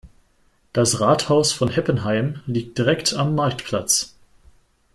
[0.73, 4.15] Das Rathaus von Heppenheim liegt direkt am Marktplatz.